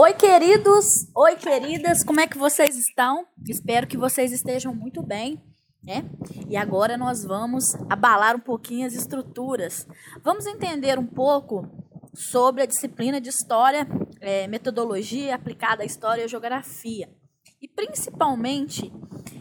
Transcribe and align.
Oi, 0.00 0.14
queridos! 0.14 1.08
Oi, 1.12 1.34
queridas! 1.34 2.04
Como 2.04 2.20
é 2.20 2.26
que 2.28 2.38
vocês 2.38 2.76
estão? 2.76 3.26
Espero 3.48 3.84
que 3.84 3.96
vocês 3.96 4.30
estejam 4.30 4.72
muito 4.72 5.02
bem, 5.02 5.42
né? 5.82 6.08
E 6.48 6.56
agora 6.56 6.96
nós 6.96 7.24
vamos 7.24 7.74
abalar 7.90 8.36
um 8.36 8.40
pouquinho 8.40 8.86
as 8.86 8.92
estruturas. 8.92 9.88
Vamos 10.22 10.46
entender 10.46 11.00
um 11.00 11.04
pouco 11.04 11.68
sobre 12.14 12.62
a 12.62 12.66
disciplina 12.66 13.20
de 13.20 13.28
História, 13.28 13.88
é, 14.20 14.46
Metodologia 14.46 15.34
aplicada 15.34 15.82
à 15.82 15.86
História 15.86 16.24
e 16.24 16.28
Geografia. 16.28 17.12
E 17.60 17.66
principalmente 17.66 18.92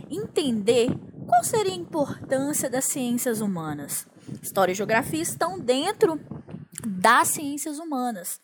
entender 0.09 0.89
qual 1.27 1.43
seria 1.43 1.73
a 1.73 1.77
importância 1.77 2.67
das 2.67 2.85
ciências 2.85 3.41
humanas. 3.41 4.07
História 4.41 4.71
e 4.71 4.75
Geografia 4.75 5.21
estão 5.21 5.59
dentro 5.59 6.19
das 6.83 7.27
ciências 7.27 7.77
humanas, 7.77 8.41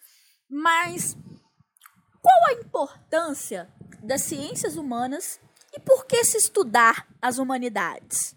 mas 0.47 1.17
qual 2.23 2.47
a 2.47 2.53
importância 2.53 3.69
das 4.01 4.21
ciências 4.21 4.77
humanas 4.77 5.41
e 5.75 5.79
por 5.79 6.05
que 6.05 6.23
se 6.23 6.37
estudar 6.37 7.05
as 7.21 7.37
humanidades? 7.37 8.33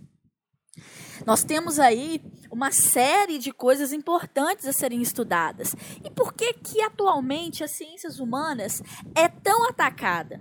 Nós 1.25 1.45
temos 1.45 1.79
aí 1.79 2.21
uma 2.51 2.73
série 2.73 3.39
de 3.39 3.53
coisas 3.53 3.93
importantes 3.93 4.67
a 4.67 4.73
serem 4.73 5.01
estudadas. 5.01 5.75
E 6.05 6.11
por 6.11 6.33
que 6.35 6.53
que 6.55 6.83
atualmente 6.83 7.63
as 7.63 7.77
ciências 7.77 8.19
humanas 8.19 8.83
é 9.15 9.29
tão 9.29 9.69
atacada? 9.69 10.41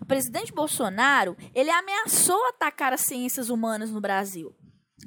O 0.00 0.04
presidente 0.04 0.52
Bolsonaro, 0.52 1.36
ele 1.54 1.70
ameaçou 1.70 2.44
atacar 2.48 2.92
as 2.92 3.02
ciências 3.02 3.48
humanas 3.48 3.90
no 3.90 4.00
Brasil, 4.00 4.54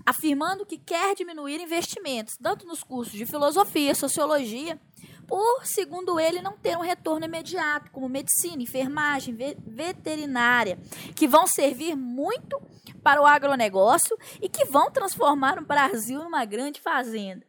afirmando 0.06 0.66
que 0.66 0.78
quer 0.78 1.16
diminuir 1.16 1.62
investimentos 1.62 2.38
tanto 2.42 2.66
nos 2.66 2.84
cursos 2.84 3.14
de 3.14 3.26
filosofia, 3.26 3.96
sociologia 3.96 4.80
por, 5.28 5.66
segundo 5.66 6.20
ele, 6.20 6.42
não 6.42 6.58
ter 6.58 6.78
um 6.78 6.82
retorno 6.82 7.26
imediato, 7.26 7.92
como 7.92 8.08
medicina, 8.08 8.62
enfermagem, 8.62 9.36
veterinária, 9.66 10.80
que 11.16 11.28
vão 11.28 11.48
servir 11.48 11.96
muito 11.96 12.62
para 13.04 13.22
o 13.22 13.26
agronegócio 13.26 14.18
e 14.42 14.50
que 14.50 14.66
vão 14.66 14.92
transformar 14.92 15.60
o 15.60 15.66
Brasil 15.66 16.24
numa 16.24 16.46
grande 16.46 16.80
fazenda. 16.80 17.46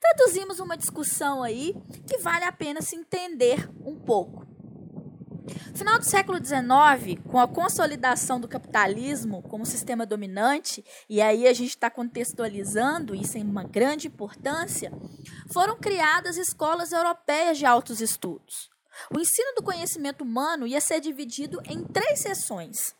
Traduzimos 0.00 0.60
uma 0.60 0.76
discussão 0.76 1.42
aí 1.42 1.74
que 2.06 2.16
vale 2.18 2.44
a 2.44 2.52
pena 2.52 2.80
se 2.80 2.96
entender 2.96 3.68
um 3.84 3.98
pouco. 3.98 4.39
Final 5.74 5.98
do 5.98 6.04
século 6.04 6.38
XIX, 6.38 7.20
com 7.26 7.38
a 7.38 7.48
consolidação 7.48 8.40
do 8.40 8.48
capitalismo 8.48 9.42
como 9.42 9.66
sistema 9.66 10.04
dominante, 10.04 10.84
e 11.08 11.20
aí 11.20 11.46
a 11.46 11.52
gente 11.52 11.70
está 11.70 11.90
contextualizando 11.90 13.14
isso 13.14 13.38
em 13.38 13.44
uma 13.44 13.64
grande 13.64 14.08
importância, 14.08 14.92
foram 15.52 15.76
criadas 15.76 16.36
escolas 16.36 16.92
europeias 16.92 17.58
de 17.58 17.66
altos 17.66 18.00
estudos. 18.00 18.70
O 19.14 19.18
ensino 19.18 19.54
do 19.54 19.62
conhecimento 19.62 20.22
humano 20.22 20.66
ia 20.66 20.80
ser 20.80 21.00
dividido 21.00 21.60
em 21.64 21.82
três 21.84 22.20
seções 22.20 22.94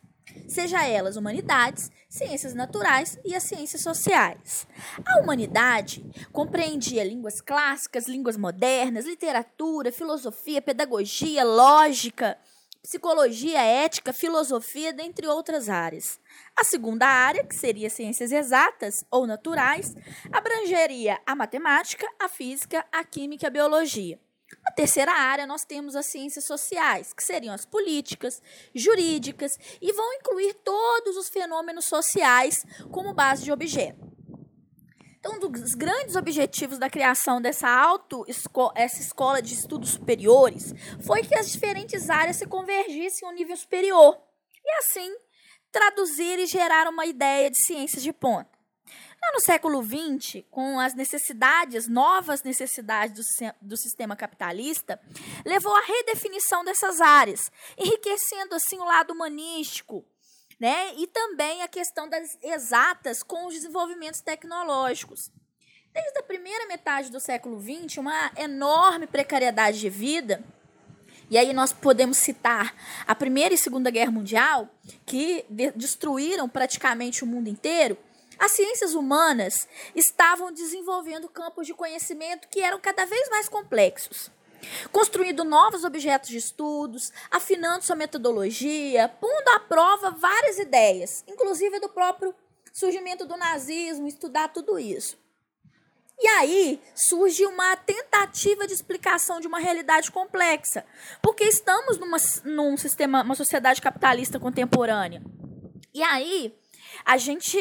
seja 0.48 0.86
elas 0.86 1.16
humanidades, 1.16 1.90
ciências 2.08 2.54
naturais 2.54 3.18
e 3.24 3.34
as 3.34 3.42
ciências 3.42 3.82
sociais. 3.82 4.66
A 5.04 5.20
humanidade 5.20 6.04
compreendia 6.32 7.04
línguas 7.04 7.40
clássicas, 7.40 8.06
línguas 8.06 8.36
modernas, 8.36 9.06
literatura, 9.06 9.92
filosofia, 9.92 10.60
pedagogia, 10.60 11.44
lógica, 11.44 12.36
psicologia, 12.82 13.60
ética, 13.62 14.12
filosofia, 14.12 14.92
dentre 14.92 15.26
outras 15.26 15.68
áreas. 15.68 16.18
A 16.56 16.64
segunda 16.64 17.06
área, 17.06 17.44
que 17.44 17.54
seria 17.54 17.90
ciências 17.90 18.32
exatas 18.32 19.04
ou 19.10 19.26
naturais, 19.26 19.94
abrangeria 20.32 21.20
a 21.26 21.34
matemática, 21.34 22.06
a 22.18 22.28
física, 22.28 22.84
a 22.90 23.04
química 23.04 23.46
e 23.46 23.48
a 23.48 23.50
biologia. 23.50 24.18
Na 24.70 24.74
terceira 24.74 25.10
área, 25.10 25.48
nós 25.48 25.64
temos 25.64 25.96
as 25.96 26.06
ciências 26.06 26.44
sociais, 26.44 27.12
que 27.12 27.24
seriam 27.24 27.52
as 27.52 27.66
políticas, 27.66 28.40
jurídicas 28.72 29.58
e 29.82 29.92
vão 29.92 30.14
incluir 30.14 30.54
todos 30.62 31.16
os 31.16 31.28
fenômenos 31.28 31.86
sociais 31.86 32.64
como 32.92 33.12
base 33.12 33.42
de 33.42 33.50
objeto. 33.50 33.98
Então, 35.18 35.34
um 35.34 35.40
dos 35.40 35.74
grandes 35.74 36.14
objetivos 36.14 36.78
da 36.78 36.88
criação 36.88 37.42
dessa 37.42 37.68
auto 37.68 38.24
essa 38.76 39.00
escola 39.00 39.42
de 39.42 39.54
estudos 39.54 39.90
superiores 39.90 40.72
foi 41.04 41.24
que 41.24 41.34
as 41.34 41.50
diferentes 41.50 42.08
áreas 42.08 42.36
se 42.36 42.46
convergissem 42.46 43.26
a 43.26 43.32
um 43.32 43.34
nível 43.34 43.56
superior 43.56 44.16
e 44.64 44.70
assim 44.78 45.12
traduzir 45.72 46.38
e 46.38 46.46
gerar 46.46 46.86
uma 46.86 47.06
ideia 47.06 47.50
de 47.50 47.60
ciências 47.60 48.04
de 48.04 48.12
ponta. 48.12 48.49
No 49.32 49.40
século 49.40 49.82
XX, 49.82 50.44
com 50.50 50.80
as 50.80 50.94
necessidades, 50.94 51.86
novas 51.86 52.42
necessidades 52.42 53.14
do, 53.14 53.54
do 53.62 53.76
sistema 53.76 54.16
capitalista, 54.16 55.00
levou 55.44 55.74
à 55.74 55.80
redefinição 55.82 56.64
dessas 56.64 57.00
áreas, 57.00 57.50
enriquecendo 57.78 58.54
assim 58.54 58.78
o 58.78 58.84
lado 58.84 59.12
humanístico, 59.12 60.04
né? 60.58 60.94
E 60.96 61.06
também 61.06 61.62
a 61.62 61.68
questão 61.68 62.08
das 62.08 62.36
exatas 62.42 63.22
com 63.22 63.46
os 63.46 63.54
desenvolvimentos 63.54 64.20
tecnológicos. 64.20 65.30
Desde 65.92 66.18
a 66.18 66.22
primeira 66.22 66.66
metade 66.66 67.10
do 67.10 67.20
século 67.20 67.60
XX, 67.60 67.98
uma 67.98 68.32
enorme 68.36 69.06
precariedade 69.06 69.78
de 69.78 69.88
vida. 69.88 70.42
E 71.30 71.38
aí 71.38 71.52
nós 71.52 71.72
podemos 71.72 72.18
citar 72.18 72.74
a 73.06 73.14
Primeira 73.14 73.54
e 73.54 73.58
Segunda 73.58 73.90
Guerra 73.90 74.10
Mundial, 74.10 74.68
que 75.06 75.44
destruíram 75.76 76.48
praticamente 76.48 77.22
o 77.22 77.26
mundo 77.26 77.48
inteiro 77.48 77.96
as 78.40 78.52
ciências 78.52 78.94
humanas 78.94 79.68
estavam 79.94 80.50
desenvolvendo 80.50 81.28
campos 81.28 81.66
de 81.66 81.74
conhecimento 81.74 82.48
que 82.48 82.62
eram 82.62 82.80
cada 82.80 83.04
vez 83.04 83.28
mais 83.28 83.50
complexos, 83.50 84.30
construindo 84.90 85.44
novos 85.44 85.84
objetos 85.84 86.30
de 86.30 86.38
estudos, 86.38 87.12
afinando 87.30 87.84
sua 87.84 87.94
metodologia, 87.94 89.10
pondo 89.20 89.48
à 89.50 89.60
prova 89.60 90.10
várias 90.10 90.58
ideias, 90.58 91.22
inclusive 91.28 91.78
do 91.80 91.90
próprio 91.90 92.34
surgimento 92.72 93.26
do 93.26 93.36
nazismo, 93.36 94.08
estudar 94.08 94.48
tudo 94.48 94.78
isso. 94.78 95.18
E 96.18 96.26
aí 96.26 96.82
surge 96.94 97.44
uma 97.44 97.76
tentativa 97.76 98.66
de 98.66 98.72
explicação 98.72 99.38
de 99.38 99.46
uma 99.46 99.58
realidade 99.58 100.10
complexa, 100.10 100.84
porque 101.20 101.44
estamos 101.44 101.98
numa, 101.98 102.16
num 102.44 102.76
sistema, 102.78 103.22
uma 103.22 103.34
sociedade 103.34 103.82
capitalista 103.82 104.38
contemporânea. 104.38 105.22
E 105.92 106.02
aí 106.02 106.54
a 107.04 107.16
gente 107.16 107.58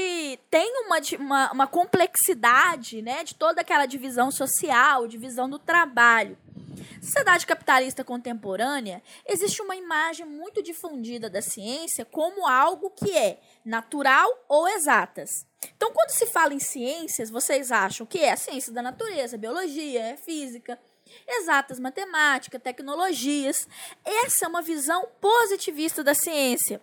tem 0.50 0.72
uma, 0.85 1.00
uma, 1.19 1.51
uma 1.51 1.67
complexidade 1.67 3.01
né, 3.01 3.23
de 3.23 3.35
toda 3.35 3.61
aquela 3.61 3.85
divisão 3.85 4.31
social, 4.31 5.07
divisão 5.07 5.50
do 5.50 5.59
trabalho. 5.59 6.38
Sociedade 7.01 7.45
capitalista 7.45 8.03
contemporânea, 8.03 9.01
existe 9.25 9.61
uma 9.61 9.75
imagem 9.75 10.25
muito 10.25 10.61
difundida 10.61 11.29
da 11.29 11.41
ciência 11.41 12.03
como 12.03 12.47
algo 12.47 12.89
que 12.89 13.17
é 13.17 13.39
natural 13.63 14.29
ou 14.47 14.67
exatas. 14.67 15.45
Então, 15.75 15.91
quando 15.91 16.11
se 16.11 16.25
fala 16.28 16.53
em 16.53 16.59
ciências, 16.59 17.29
vocês 17.29 17.72
acham 17.72 18.05
que 18.05 18.19
é 18.19 18.31
a 18.31 18.38
ciência 18.38 18.73
da 18.73 18.81
natureza, 18.81 19.38
biologia, 19.38 20.01
é 20.01 20.17
física, 20.17 20.79
exatas, 21.28 21.79
matemática, 21.79 22.59
tecnologias. 22.59 23.67
Essa 24.05 24.45
é 24.45 24.47
uma 24.47 24.61
visão 24.61 25.07
positivista 25.19 26.03
da 26.03 26.13
ciência. 26.13 26.81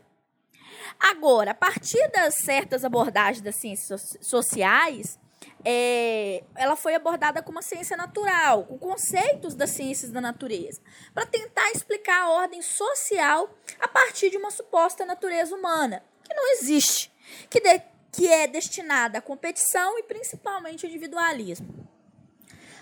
Agora, 0.99 1.53
a 1.53 1.55
partir 1.55 2.11
das 2.11 2.37
certas 2.37 2.85
abordagens 2.85 3.41
das 3.41 3.57
ciências 3.57 4.17
sociais, 4.21 5.19
é, 5.65 6.45
ela 6.55 6.77
foi 6.77 6.95
abordada 6.95 7.43
como 7.43 7.57
uma 7.57 7.63
ciência 7.63 7.97
natural, 7.97 8.65
com 8.65 8.79
conceitos 8.79 9.55
das 9.55 9.71
ciências 9.71 10.11
da 10.11 10.21
natureza, 10.21 10.81
para 11.13 11.27
tentar 11.27 11.71
explicar 11.73 12.23
a 12.23 12.31
ordem 12.31 12.63
social 12.63 13.51
a 13.81 13.89
partir 13.89 14.31
de 14.31 14.37
uma 14.37 14.51
suposta 14.51 15.05
natureza 15.05 15.55
humana, 15.55 16.05
que 16.23 16.35
não 16.35 16.53
existe, 16.53 17.13
que, 17.51 17.61
de, 17.61 17.83
que 18.13 18.29
é 18.29 18.47
destinada 18.47 19.19
à 19.19 19.23
competição 19.23 19.99
e 19.99 20.03
principalmente 20.05 20.87
ao 20.87 20.91
individualismo 20.91 21.86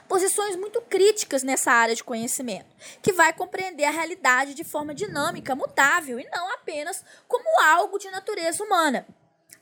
posições 0.08 0.56
muito 0.56 0.80
críticas 0.82 1.42
nessa 1.42 1.72
área 1.72 1.94
de 1.94 2.04
conhecimento, 2.04 2.66
que 3.02 3.12
vai 3.12 3.32
compreender 3.32 3.84
a 3.84 3.90
realidade 3.90 4.54
de 4.54 4.64
forma 4.64 4.94
dinâmica, 4.94 5.54
mutável 5.54 6.18
e 6.18 6.28
não 6.30 6.52
apenas 6.52 7.04
como 7.26 7.60
algo 7.60 7.98
de 7.98 8.10
natureza 8.10 8.62
humana. 8.62 9.06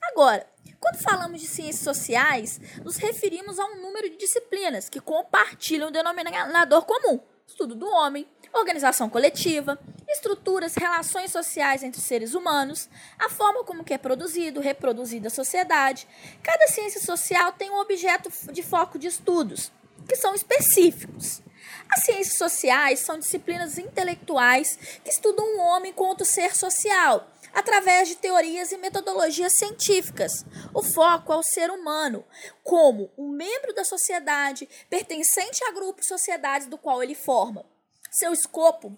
Agora, 0.00 0.46
quando 0.80 1.00
falamos 1.00 1.40
de 1.40 1.46
ciências 1.46 1.84
sociais, 1.84 2.60
nos 2.82 2.96
referimos 2.96 3.58
a 3.58 3.64
um 3.66 3.80
número 3.80 4.10
de 4.10 4.16
disciplinas 4.16 4.88
que 4.88 5.00
compartilham 5.00 5.88
um 5.88 5.92
denominador 5.92 6.84
comum: 6.84 7.20
estudo 7.46 7.74
do 7.76 7.86
homem, 7.86 8.26
organização 8.52 9.08
coletiva, 9.08 9.78
estruturas, 10.08 10.74
relações 10.74 11.30
sociais 11.30 11.84
entre 11.84 12.00
seres 12.00 12.34
humanos, 12.34 12.88
a 13.18 13.28
forma 13.28 13.62
como 13.62 13.84
que 13.84 13.94
é 13.94 13.98
produzido, 13.98 14.60
reproduzida 14.60 15.28
a 15.28 15.30
sociedade. 15.30 16.06
Cada 16.42 16.66
ciência 16.66 17.00
social 17.00 17.52
tem 17.52 17.70
um 17.70 17.78
objeto 17.78 18.28
de 18.52 18.62
foco 18.62 18.98
de 18.98 19.06
estudos 19.06 19.70
que 20.08 20.16
são 20.16 20.34
específicos. 20.34 21.42
As 21.90 22.04
ciências 22.04 22.38
sociais 22.38 23.00
são 23.00 23.18
disciplinas 23.18 23.76
intelectuais 23.76 24.78
que 25.04 25.10
estudam 25.10 25.44
o 25.44 25.60
homem 25.60 25.92
outro 26.04 26.24
ser 26.24 26.56
social, 26.56 27.28
através 27.52 28.08
de 28.08 28.16
teorias 28.16 28.72
e 28.72 28.78
metodologias 28.78 29.52
científicas. 29.52 30.44
O 30.74 30.82
foco 30.82 31.32
é 31.32 31.36
o 31.36 31.42
ser 31.42 31.70
humano, 31.70 32.24
como 32.62 33.10
um 33.16 33.28
membro 33.28 33.74
da 33.74 33.84
sociedade 33.84 34.68
pertencente 34.88 35.62
a 35.64 35.72
grupo 35.72 36.00
de 36.00 36.06
sociedades 36.06 36.66
do 36.66 36.78
qual 36.78 37.02
ele 37.02 37.14
forma. 37.14 37.64
Seu 38.10 38.32
escopo 38.32 38.96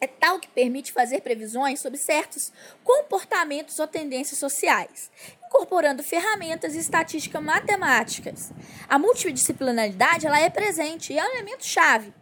é 0.00 0.06
tal 0.06 0.38
que 0.38 0.48
permite 0.48 0.92
fazer 0.92 1.20
previsões 1.20 1.80
sobre 1.80 1.98
certos 1.98 2.52
comportamentos 2.84 3.78
ou 3.78 3.86
tendências 3.86 4.38
sociais, 4.38 5.10
incorporando 5.46 6.02
ferramentas 6.02 6.74
e 6.74 6.78
estatísticas 6.78 7.42
matemáticas. 7.42 8.52
A 8.88 8.98
multidisciplinaridade 8.98 10.26
ela 10.26 10.40
é 10.40 10.48
presente 10.48 11.12
e 11.12 11.18
é 11.18 11.24
um 11.24 11.30
elemento 11.32 11.66
chave. 11.66 12.12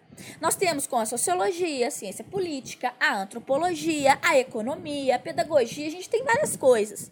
Nós 0.41 0.55
temos 0.55 0.87
com 0.87 0.97
a 0.97 1.05
sociologia, 1.05 1.89
a 1.89 1.91
ciência 1.91 2.25
política, 2.25 2.95
a 2.99 3.21
antropologia, 3.21 4.19
a 4.23 4.39
economia, 4.39 5.17
a 5.17 5.19
pedagogia, 5.19 5.87
a 5.87 5.91
gente 5.91 6.09
tem 6.09 6.25
várias 6.25 6.57
coisas. 6.57 7.11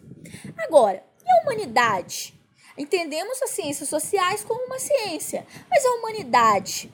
Agora, 0.57 1.03
e 1.23 1.31
a 1.31 1.41
humanidade? 1.41 2.33
Entendemos 2.77 3.41
as 3.41 3.51
ciências 3.51 3.87
sociais 3.87 4.43
como 4.43 4.65
uma 4.65 4.79
ciência, 4.79 5.45
mas 5.69 5.85
a 5.85 5.91
humanidade, 5.91 6.91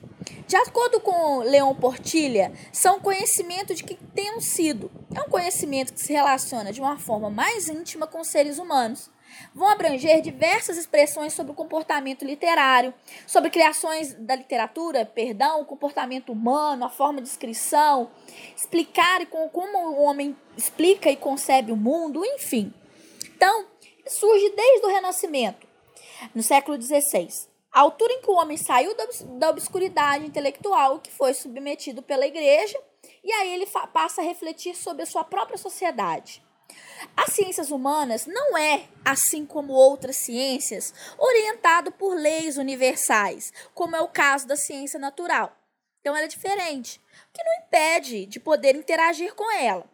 de 0.52 0.56
acordo 0.56 1.00
com 1.00 1.38
Leon 1.38 1.74
Portilha, 1.74 2.52
são 2.70 3.00
conhecimento 3.00 3.74
de 3.74 3.82
que 3.82 3.94
temos 3.94 4.44
sido. 4.44 4.90
É 5.16 5.20
um 5.22 5.30
conhecimento 5.30 5.94
que 5.94 6.00
se 6.02 6.12
relaciona 6.12 6.70
de 6.70 6.78
uma 6.78 6.98
forma 6.98 7.30
mais 7.30 7.70
íntima 7.70 8.06
com 8.06 8.20
os 8.20 8.28
seres 8.28 8.58
humanos. 8.58 9.08
Vão 9.54 9.66
abranger 9.66 10.20
diversas 10.20 10.76
expressões 10.76 11.32
sobre 11.32 11.52
o 11.52 11.54
comportamento 11.54 12.22
literário, 12.22 12.92
sobre 13.26 13.48
criações 13.48 14.12
da 14.12 14.36
literatura, 14.36 15.06
perdão, 15.06 15.62
o 15.62 15.64
comportamento 15.64 16.32
humano, 16.32 16.84
a 16.84 16.90
forma 16.90 17.22
de 17.22 17.28
inscrição, 17.30 18.10
explicar 18.54 19.24
como 19.24 19.78
o 19.78 20.02
homem 20.02 20.36
explica 20.54 21.10
e 21.10 21.16
concebe 21.16 21.72
o 21.72 21.76
mundo, 21.78 22.22
enfim. 22.26 22.74
Então, 23.34 23.64
surge 24.06 24.50
desde 24.50 24.84
o 24.84 24.90
Renascimento 24.90 25.66
no 26.34 26.42
século 26.42 26.78
XVI, 26.78 27.50
a 27.72 27.80
altura 27.80 28.12
em 28.12 28.20
que 28.20 28.30
o 28.30 28.34
homem 28.34 28.56
saiu 28.56 28.94
da 29.38 29.48
obscuridade 29.48 30.26
intelectual 30.26 31.00
que 31.00 31.10
foi 31.10 31.32
submetido 31.32 32.02
pela 32.02 32.26
igreja, 32.26 32.78
e 33.24 33.32
aí 33.32 33.54
ele 33.54 33.66
passa 33.92 34.20
a 34.20 34.24
refletir 34.24 34.74
sobre 34.76 35.02
a 35.02 35.06
sua 35.06 35.24
própria 35.24 35.56
sociedade. 35.56 36.42
As 37.16 37.32
ciências 37.32 37.70
humanas 37.70 38.26
não 38.26 38.56
é, 38.56 38.88
assim 39.04 39.44
como 39.44 39.72
outras 39.72 40.16
ciências, 40.16 40.92
orientado 41.18 41.92
por 41.92 42.14
leis 42.14 42.56
universais, 42.56 43.52
como 43.74 43.96
é 43.96 44.00
o 44.00 44.08
caso 44.08 44.46
da 44.46 44.56
ciência 44.56 44.98
natural. 44.98 45.56
Então 46.00 46.14
ela 46.14 46.24
é 46.24 46.28
diferente, 46.28 47.00
o 47.28 47.32
que 47.32 47.44
não 47.44 47.66
impede 47.66 48.26
de 48.26 48.40
poder 48.40 48.76
interagir 48.76 49.34
com 49.34 49.50
ela. 49.52 49.90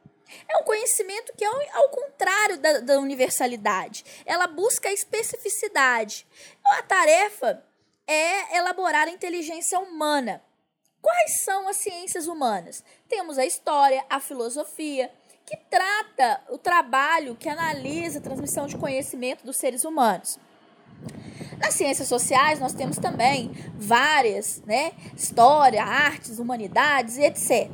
É 0.46 0.58
um 0.58 0.62
conhecimento 0.62 1.32
que 1.34 1.44
é 1.44 1.48
ao 1.72 1.88
contrário 1.88 2.58
da, 2.58 2.80
da 2.80 2.98
universalidade. 2.98 4.04
Ela 4.26 4.46
busca 4.46 4.88
a 4.88 4.92
especificidade. 4.92 6.26
A 6.64 6.82
tarefa 6.82 7.64
é 8.08 8.56
elaborar 8.56 9.06
a 9.06 9.10
inteligência 9.10 9.78
humana. 9.78 10.42
Quais 11.00 11.42
são 11.42 11.68
as 11.68 11.76
ciências 11.76 12.26
humanas? 12.26 12.82
Temos 13.08 13.38
a 13.38 13.46
história, 13.46 14.04
a 14.10 14.18
filosofia, 14.18 15.12
que 15.46 15.56
trata 15.70 16.42
o 16.50 16.58
trabalho 16.58 17.36
que 17.36 17.48
analisa 17.48 18.18
a 18.18 18.22
transmissão 18.22 18.66
de 18.66 18.76
conhecimento 18.76 19.44
dos 19.44 19.56
seres 19.56 19.84
humanos. 19.84 20.38
Nas 21.58 21.74
ciências 21.74 22.08
sociais, 22.08 22.58
nós 22.60 22.72
temos 22.72 22.98
também 22.98 23.50
várias, 23.74 24.62
né? 24.66 24.92
História, 25.16 25.82
artes, 25.82 26.38
humanidades 26.38 27.18
etc. 27.18 27.70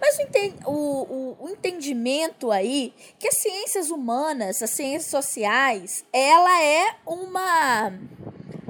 Mas 0.00 0.16
o, 0.64 0.70
o, 0.70 1.36
o, 1.40 1.48
entendimento 1.50 2.50
aí 2.50 2.94
que 3.18 3.28
as 3.28 3.36
ciências 3.36 3.90
humanas, 3.90 4.62
as 4.62 4.70
ciências 4.70 5.10
sociais, 5.10 6.04
ela 6.12 6.62
é 6.62 6.96
uma 7.04 7.92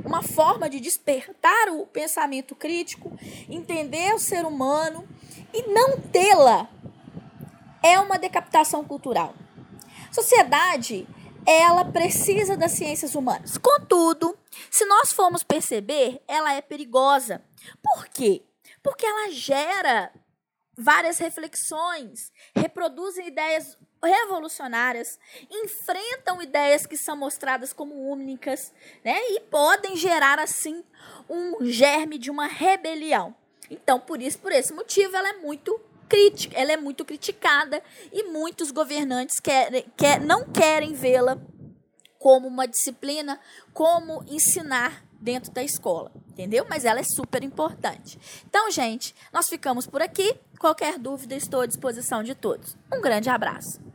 uma 0.07 0.23
forma 0.23 0.71
de 0.71 0.79
despertar 0.79 1.69
o 1.71 1.87
pensamento 1.87 2.55
crítico, 2.55 3.13
entender 3.49 4.15
o 4.15 4.19
ser 4.19 4.47
humano 4.47 5.07
e 5.53 5.63
não 5.69 5.99
tê-la 6.01 6.71
é 7.83 7.99
uma 7.99 8.19
decapitação 8.19 8.85
cultural. 8.85 9.35
Sociedade, 10.13 11.07
ela 11.45 11.85
precisa 11.85 12.57
das 12.57 12.73
ciências 12.73 13.15
humanas. 13.15 13.59
Contudo, 13.59 14.37
se 14.71 14.85
nós 14.87 15.13
formos 15.13 15.43
perceber, 15.43 16.23
ela 16.27 16.55
é 16.55 16.61
perigosa. 16.61 17.43
Por 17.83 18.09
quê? 18.09 18.45
Porque 18.83 19.05
ela 19.05 19.31
gera 19.31 20.13
várias 20.79 21.19
reflexões, 21.19 22.31
reproduzem 22.55 23.29
ideias 23.29 23.77
revolucionárias, 24.07 25.19
enfrentam 25.51 26.41
ideias 26.41 26.87
que 26.87 26.97
são 26.97 27.17
mostradas 27.17 27.73
como 27.73 28.09
únicas, 28.11 28.73
né? 29.05 29.19
E 29.31 29.41
podem 29.41 29.97
gerar 29.97 30.39
assim 30.39 30.83
um 31.29 31.65
germe 31.65 32.19
de 32.19 32.31
uma 32.31 32.47
rebelião. 32.47 33.35
Então, 33.71 33.99
por 34.01 34.23
isso, 34.23 34.39
por 34.39 34.53
esse 34.53 34.73
motivo, 34.73 35.17
ela 35.17 35.29
é 35.29 35.33
muito 35.35 35.79
crítica, 36.09 36.57
ela 36.57 36.73
é 36.73 36.77
muito 36.77 37.05
criticada 37.05 37.83
e 38.13 38.25
muitos 38.25 38.71
governantes 38.71 39.41
querem, 39.41 39.85
quer, 39.97 40.21
não 40.21 40.45
querem 40.45 40.93
vê-la 40.93 41.39
como 42.19 42.49
uma 42.49 42.67
disciplina, 42.67 43.39
como 43.73 44.25
ensinar 44.27 45.05
dentro 45.21 45.53
da 45.53 45.63
escola, 45.63 46.13
entendeu? 46.29 46.67
Mas 46.69 46.85
ela 46.85 47.01
é 47.01 47.05
super 47.05 47.43
importante. 47.43 48.19
Então, 48.47 48.71
gente, 48.71 49.15
nós 49.33 49.49
ficamos 49.49 49.87
por 49.87 50.03
aqui. 50.03 50.37
Qualquer 50.59 50.99
dúvida, 50.99 51.35
estou 51.35 51.61
à 51.61 51.67
disposição 51.67 52.23
de 52.23 52.35
todos. 52.35 52.77
Um 52.93 53.01
grande 53.01 53.29
abraço. 53.29 53.86